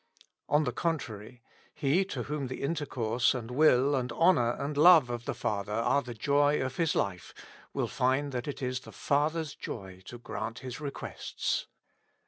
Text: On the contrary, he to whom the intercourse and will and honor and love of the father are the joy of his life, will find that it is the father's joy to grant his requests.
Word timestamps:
On 0.49 0.63
the 0.63 0.71
contrary, 0.71 1.43
he 1.75 2.03
to 2.05 2.23
whom 2.23 2.47
the 2.47 2.63
intercourse 2.63 3.35
and 3.35 3.51
will 3.51 3.93
and 3.95 4.11
honor 4.13 4.53
and 4.53 4.75
love 4.75 5.11
of 5.11 5.25
the 5.25 5.35
father 5.35 5.71
are 5.73 6.01
the 6.01 6.15
joy 6.15 6.59
of 6.59 6.77
his 6.77 6.95
life, 6.95 7.35
will 7.71 7.87
find 7.87 8.31
that 8.31 8.47
it 8.47 8.63
is 8.63 8.79
the 8.79 8.91
father's 8.91 9.53
joy 9.53 10.01
to 10.05 10.17
grant 10.17 10.57
his 10.65 10.79
requests. 10.81 11.67